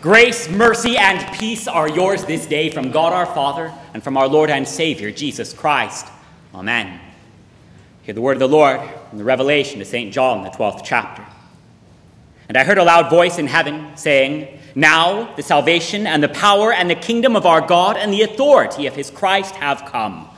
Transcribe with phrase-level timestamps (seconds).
[0.00, 4.28] Grace, mercy, and peace are yours this day from God our Father and from our
[4.28, 6.06] Lord and Savior, Jesus Christ.
[6.54, 7.00] Amen.
[8.02, 10.12] Hear the word of the Lord from the Revelation to St.
[10.12, 11.26] John, the 12th chapter.
[12.46, 16.72] And I heard a loud voice in heaven saying, Now the salvation and the power
[16.72, 20.28] and the kingdom of our God and the authority of his Christ have come.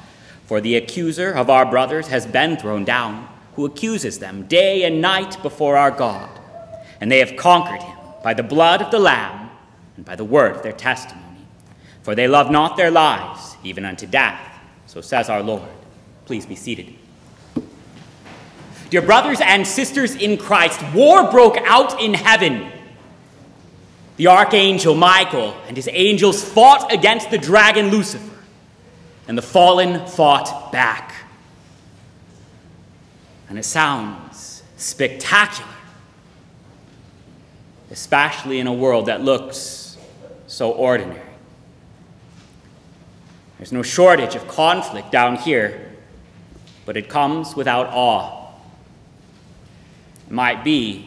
[0.47, 5.03] For the accuser of our brothers has been thrown down, who accuses them day and
[5.03, 6.31] night before our God.
[6.99, 9.40] And they have conquered him by the blood of the Lamb
[10.01, 11.45] and by the word of their testimony.
[12.01, 14.41] For they love not their lives, even unto death.
[14.87, 15.69] So says our Lord.
[16.25, 16.95] Please be seated.
[18.89, 22.73] Dear brothers and sisters in Christ, war broke out in heaven.
[24.17, 28.39] The archangel Michael and his angels fought against the dragon Lucifer,
[29.29, 31.15] and the fallen fought back.
[33.51, 35.69] And it sounds spectacular,
[37.91, 39.90] especially in a world that looks
[40.51, 41.21] so ordinary.
[43.59, 45.93] There's no shortage of conflict down here,
[46.85, 48.53] but it comes without awe.
[50.27, 51.07] It might be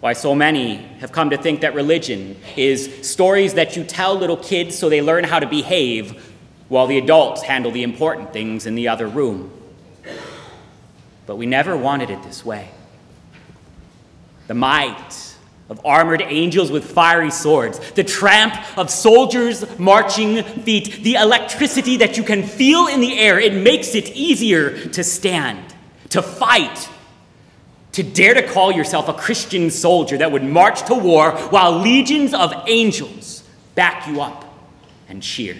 [0.00, 4.36] why so many have come to think that religion is stories that you tell little
[4.36, 6.34] kids so they learn how to behave
[6.68, 9.50] while the adults handle the important things in the other room.
[11.26, 12.68] But we never wanted it this way.
[14.46, 15.27] The might
[15.68, 22.16] of armored angels with fiery swords, the tramp of soldiers' marching feet, the electricity that
[22.16, 23.38] you can feel in the air.
[23.38, 25.74] It makes it easier to stand,
[26.10, 26.88] to fight,
[27.92, 32.32] to dare to call yourself a Christian soldier that would march to war while legions
[32.32, 33.42] of angels
[33.74, 34.44] back you up
[35.08, 35.56] and cheer.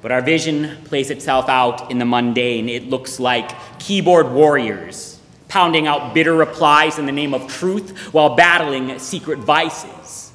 [0.00, 2.68] But our vision plays itself out in the mundane.
[2.68, 5.11] It looks like keyboard warriors
[5.52, 10.32] pounding out bitter replies in the name of truth while battling secret vices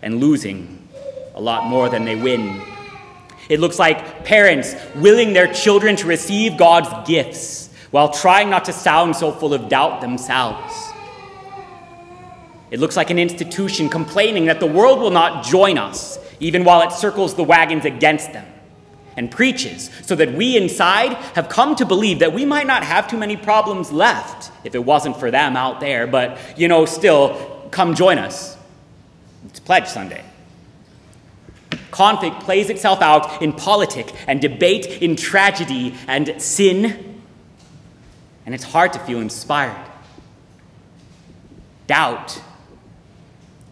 [0.00, 0.88] and losing
[1.34, 2.62] a lot more than they win.
[3.50, 8.72] It looks like parents willing their children to receive God's gifts while trying not to
[8.72, 10.72] sound so full of doubt themselves.
[12.70, 16.80] It looks like an institution complaining that the world will not join us, even while
[16.80, 18.46] it circles the wagons against them
[19.16, 23.08] and preaches, so that we inside have come to believe that we might not have
[23.08, 27.68] too many problems left if it wasn't for them out there, but, you know, still,
[27.70, 28.56] come join us.
[29.46, 30.24] It's Pledge Sunday.
[31.90, 37.22] Conflict plays itself out in politic and debate, in tragedy and sin,
[38.44, 39.86] and it's hard to feel inspired.
[41.86, 42.40] Doubt,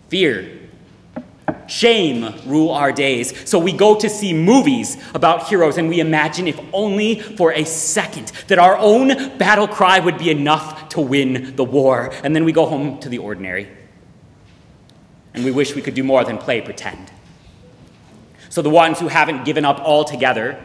[0.08, 0.60] fear,
[1.72, 3.48] Shame rule our days.
[3.48, 7.64] So we go to see movies about heroes and we imagine, if only for a
[7.64, 12.12] second, that our own battle cry would be enough to win the war.
[12.22, 13.70] And then we go home to the ordinary.
[15.32, 17.10] And we wish we could do more than play pretend.
[18.50, 20.62] So the ones who haven't given up altogether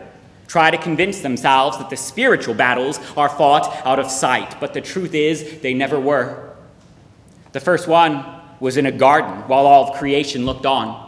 [0.47, 4.59] try to convince themselves that the spiritual battles are fought out of sight.
[4.59, 6.53] But the truth is, they never were.
[7.53, 11.05] The first one was in a garden while all of creation looked on.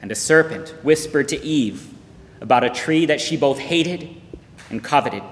[0.00, 1.92] And a serpent whispered to Eve
[2.40, 4.08] about a tree that she both hated
[4.70, 5.22] and coveted.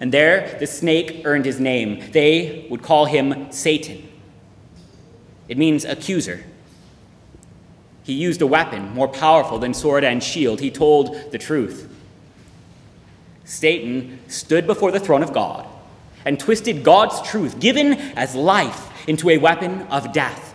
[0.00, 2.10] And there the snake earned his name.
[2.10, 4.06] They would call him Satan.
[5.48, 6.44] It means accuser.
[8.02, 10.60] He used a weapon more powerful than sword and shield.
[10.60, 11.92] He told the truth.
[13.44, 15.66] Satan stood before the throne of God
[16.24, 20.54] and twisted God's truth, given as life, into a weapon of death.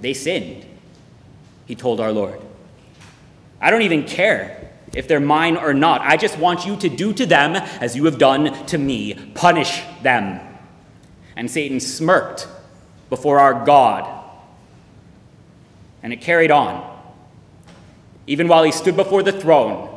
[0.00, 0.66] They sinned,
[1.66, 2.40] he told our Lord.
[3.60, 6.02] I don't even care if they're mine or not.
[6.02, 9.14] I just want you to do to them as you have done to me.
[9.34, 10.40] Punish them.
[11.36, 12.46] And Satan smirked
[13.10, 14.22] before our God.
[16.02, 16.92] And it carried on.
[18.26, 19.90] Even while he stood before the throne,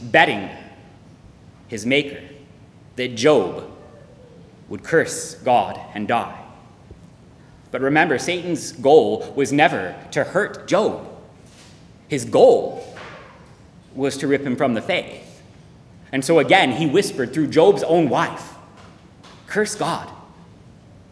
[0.00, 0.48] betting
[1.68, 2.22] his maker
[2.96, 3.73] that Job
[4.74, 6.36] would curse God and die.
[7.70, 11.06] But remember, Satan's goal was never to hurt Job.
[12.08, 12.84] His goal
[13.94, 15.40] was to rip him from the faith.
[16.10, 18.54] And so again, he whispered through Job's own wife
[19.46, 20.10] curse God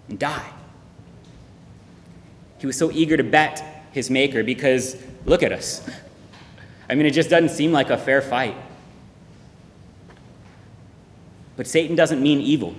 [0.09, 0.51] and die.
[2.59, 5.89] He was so eager to bet his maker because look at us.
[6.91, 8.57] I mean, it just doesn't seem like a fair fight.
[11.57, 12.75] But Satan doesn't mean evil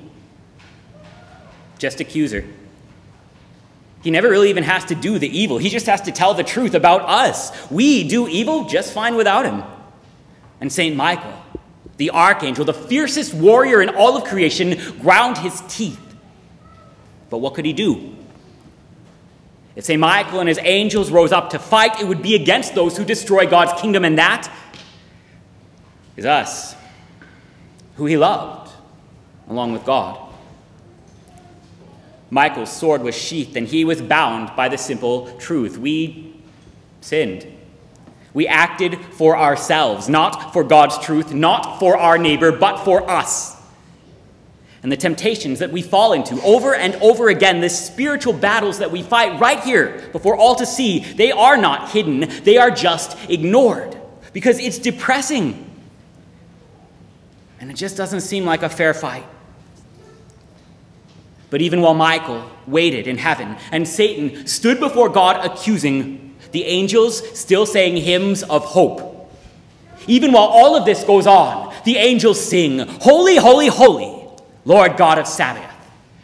[1.83, 2.45] just accuser.
[4.03, 5.57] He never really even has to do the evil.
[5.57, 7.51] He just has to tell the truth about us.
[7.69, 9.63] We do evil just fine without him.
[10.61, 10.95] And St.
[10.95, 11.33] Michael,
[11.97, 15.99] the archangel, the fiercest warrior in all of creation, ground his teeth
[17.29, 18.15] But what could he do?
[19.75, 19.99] If St.
[19.99, 23.45] Michael and his angels rose up to fight, it would be against those who destroy
[23.45, 24.49] God's kingdom, and that
[26.15, 26.75] is us,
[27.95, 28.71] who he loved,
[29.49, 30.22] along with God.
[32.33, 35.77] Michael's sword was sheathed, and he was bound by the simple truth.
[35.77, 36.33] We
[36.99, 37.45] sinned.
[38.33, 43.55] We acted for ourselves, not for God's truth, not for our neighbor, but for us.
[44.81, 48.89] And the temptations that we fall into over and over again, the spiritual battles that
[48.89, 53.15] we fight right here before all to see, they are not hidden, they are just
[53.29, 53.95] ignored
[54.33, 55.69] because it's depressing.
[57.59, 59.25] And it just doesn't seem like a fair fight.
[61.53, 67.39] But even while Michael waited in heaven and Satan stood before God accusing, the angels
[67.39, 69.31] still sang hymns of hope.
[70.07, 74.27] Even while all of this goes on, the angels sing, Holy, holy, holy,
[74.65, 75.69] Lord God of Sabaoth.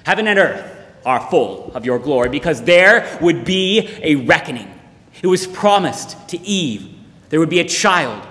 [0.04, 0.66] Heaven and earth
[1.06, 4.74] are full of your glory because there would be a reckoning.
[5.22, 6.92] It was promised to Eve
[7.30, 8.28] there would be a child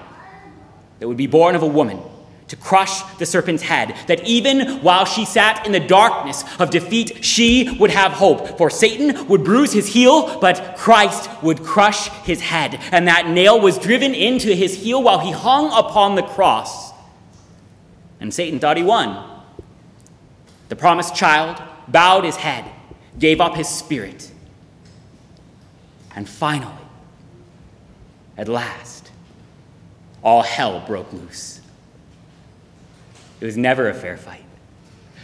[0.98, 2.00] that would be born of a woman
[2.48, 7.24] to crush the serpent's head, that even while she sat in the darkness of defeat,
[7.24, 8.58] she would have hope.
[8.58, 12.80] For Satan would bruise his heel, but Christ would crush his head.
[12.92, 16.92] And that nail was driven into his heel while he hung upon the cross.
[18.20, 19.24] And Satan thought he won.
[20.68, 22.64] The promised child bowed his head,
[23.18, 24.30] gave up his spirit.
[26.14, 26.72] And finally,
[28.36, 29.10] at last,
[30.22, 31.60] all hell broke loose.
[33.40, 34.44] It was never a fair fight.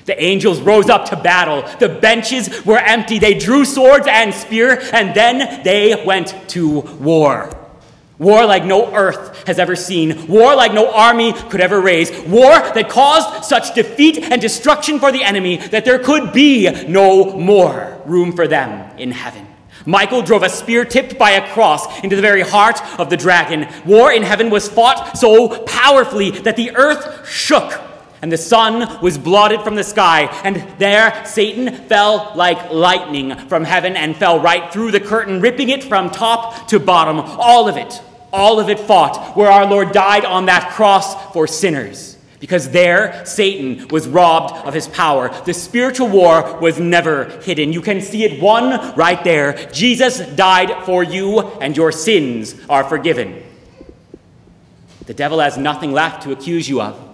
[0.05, 1.63] The angels rose up to battle.
[1.79, 3.19] The benches were empty.
[3.19, 7.51] They drew swords and spear, and then they went to war.
[8.19, 10.29] War like no earth has ever seen.
[10.29, 12.13] War like no army could ever raise.
[12.27, 17.37] War that caused such defeat and destruction for the enemy that there could be no
[17.37, 19.47] more room for them in heaven.
[19.87, 23.67] Michael drove a spear tipped by a cross into the very heart of the dragon.
[23.85, 27.81] War in heaven was fought so powerfully that the earth shook
[28.25, 33.65] and the sun was blotted from the sky, and there Satan fell like lightning from
[33.65, 37.21] heaven and fell right through the curtain, ripping it from top to bottom.
[37.21, 38.01] All of it,
[38.33, 42.17] all of it fought, where our Lord died on that cross for sinners.
[42.41, 45.29] Because there, Satan was robbed of his power.
[45.45, 47.75] The spiritual war was never hidden.
[47.75, 49.69] You can see it won right there.
[49.71, 53.43] Jesus died for you, and your sins are forgiven.
[55.05, 57.14] The devil has nothing left to accuse you of.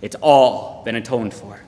[0.00, 1.60] It's all been atoned for.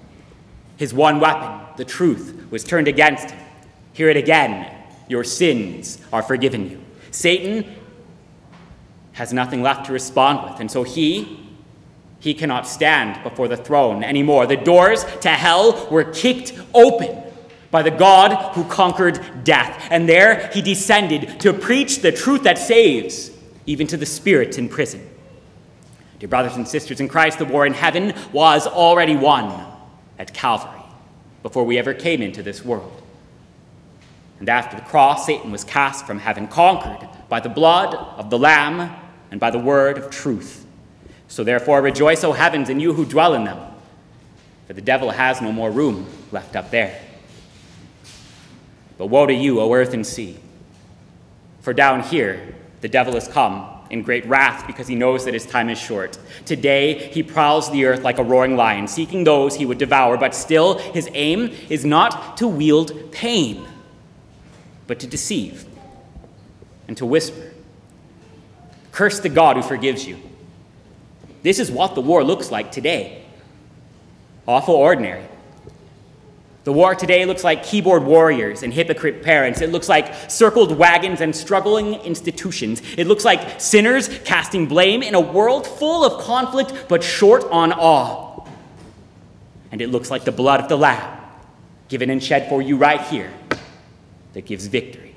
[0.76, 3.46] His one weapon, the truth, was turned against him.
[3.92, 4.76] Hear it again
[5.10, 6.80] your sins are forgiven you.
[7.10, 7.64] Satan
[9.12, 11.48] has nothing left to respond with, and so he
[12.20, 14.46] he cannot stand before the throne anymore.
[14.46, 17.22] The doors to hell were kicked open
[17.70, 22.58] by the God who conquered death, and there he descended to preach the truth that
[22.58, 23.30] saves,
[23.66, 25.09] even to the spirits in prison.
[26.20, 29.66] Dear brothers and sisters in Christ, the war in heaven was already won
[30.18, 30.82] at Calvary
[31.42, 33.02] before we ever came into this world.
[34.38, 38.38] And after the cross, Satan was cast from heaven, conquered by the blood of the
[38.38, 38.94] Lamb
[39.30, 40.66] and by the word of truth.
[41.28, 43.58] So therefore, rejoice, O heavens, and you who dwell in them,
[44.66, 47.00] for the devil has no more room left up there.
[48.98, 50.38] But woe to you, O earth and sea,
[51.62, 55.44] for down here the devil has come in great wrath because he knows that his
[55.44, 56.18] time is short.
[56.46, 60.34] Today, he prowls the earth like a roaring lion, seeking those he would devour, but
[60.34, 63.66] still, his aim is not to wield pain,
[64.86, 65.66] but to deceive
[66.88, 67.52] and to whisper.
[68.92, 70.18] Curse the God who forgives you.
[71.42, 73.24] This is what the war looks like today.
[74.46, 75.24] Awful ordinary.
[76.64, 79.62] The war today looks like keyboard warriors and hypocrite parents.
[79.62, 82.82] It looks like circled wagons and struggling institutions.
[82.98, 87.72] It looks like sinners casting blame in a world full of conflict but short on
[87.72, 88.44] awe.
[89.72, 91.18] And it looks like the blood of the Lamb
[91.88, 93.32] given and shed for you right here
[94.34, 95.14] that gives victory.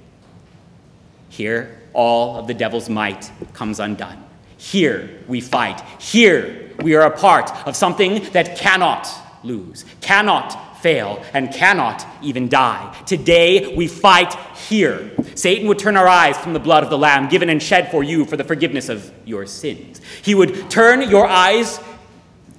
[1.29, 4.23] Here, all of the devil's might comes undone.
[4.57, 5.81] Here, we fight.
[5.99, 9.09] Here, we are a part of something that cannot
[9.43, 12.93] lose, cannot fail, and cannot even die.
[13.05, 14.35] Today we fight
[14.67, 15.11] here.
[15.33, 18.03] Satan would turn our eyes from the blood of the Lamb given and shed for
[18.03, 20.01] you for the forgiveness of your sins.
[20.21, 21.79] He would turn your eyes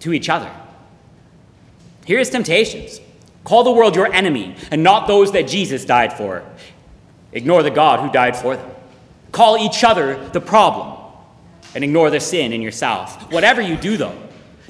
[0.01, 0.51] to each other.
[2.07, 2.99] Here is temptations.
[3.45, 6.43] Call the world your enemy and not those that Jesus died for.
[7.33, 8.71] Ignore the God who died for them.
[9.33, 10.99] Call each other the problem
[11.75, 13.31] and ignore the sin in yourself.
[13.31, 14.17] Whatever you do, though,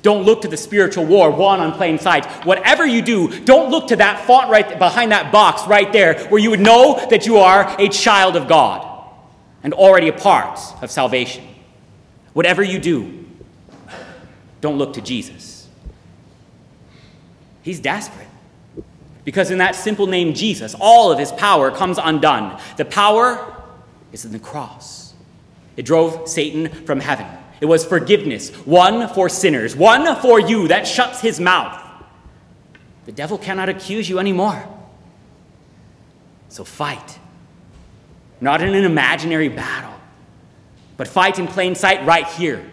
[0.05, 2.27] Don't look to the spiritual war won on plain sight.
[2.45, 6.39] Whatever you do, don't look to that font right behind that box right there where
[6.39, 8.87] you would know that you are a child of God
[9.63, 11.43] and already a part of salvation.
[12.35, 13.25] Whatever you do,
[14.61, 15.67] don't look to Jesus.
[17.63, 18.29] He's desperate.
[19.25, 22.61] Because in that simple name, Jesus, all of his power comes undone.
[22.77, 23.57] The power
[24.13, 25.15] is in the cross.
[25.79, 27.27] It drove Satan from heaven.
[27.65, 31.81] It was forgiveness, won for sinners, won for you that shuts his mouth.
[33.07, 34.69] The devil cannot accuse you anymore.
[36.51, 37.19] So fight.
[38.39, 39.95] Not in an imaginary battle,
[40.99, 42.71] but fight in plain sight right here.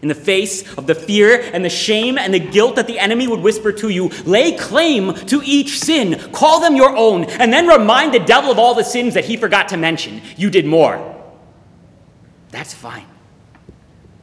[0.00, 3.28] In the face of the fear and the shame and the guilt that the enemy
[3.28, 7.66] would whisper to you, lay claim to each sin, call them your own, and then
[7.66, 10.22] remind the devil of all the sins that he forgot to mention.
[10.38, 11.14] You did more.
[12.50, 13.04] That's fine.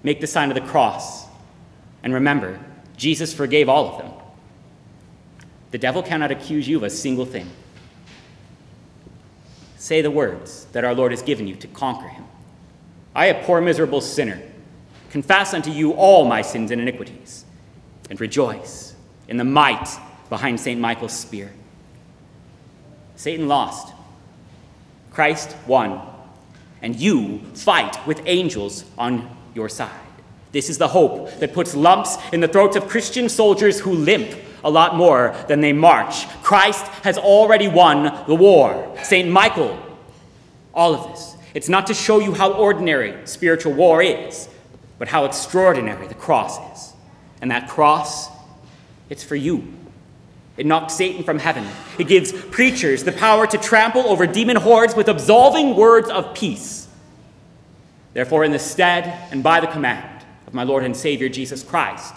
[0.06, 1.26] Make the sign of the cross.
[2.04, 2.60] And remember,
[2.96, 4.12] Jesus forgave all of them.
[5.72, 7.50] The devil cannot accuse you of a single thing.
[9.78, 12.24] Say the words that our Lord has given you to conquer him.
[13.16, 14.40] I, a poor, miserable sinner,
[15.10, 17.44] confess unto you all my sins and iniquities,
[18.08, 18.94] and rejoice
[19.28, 19.90] in the might
[20.30, 20.80] behind St.
[20.80, 21.52] Michael's spear.
[23.16, 23.92] Satan lost,
[25.10, 26.00] Christ won,
[26.84, 29.90] and you fight with angels on your side.
[30.52, 34.40] This is the hope that puts lumps in the throats of Christian soldiers who limp
[34.64, 36.28] a lot more than they march.
[36.44, 38.96] Christ has already won the war.
[39.04, 39.30] St.
[39.30, 39.80] Michael,
[40.74, 41.36] all of this.
[41.54, 44.50] It's not to show you how ordinary spiritual war is,
[44.98, 46.94] but how extraordinary the cross is.
[47.42, 48.30] And that cross,
[49.10, 49.74] it's for you.
[50.58, 51.66] It knocked Satan from heaven.
[52.00, 56.85] It gives preachers the power to trample over demon hordes with absolving words of peace.
[58.16, 62.16] Therefore, in the stead and by the command of my Lord and Savior Jesus Christ,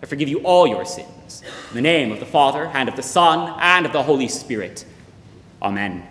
[0.00, 1.42] I forgive you all your sins.
[1.70, 4.84] In the name of the Father, and of the Son, and of the Holy Spirit.
[5.60, 6.06] Amen.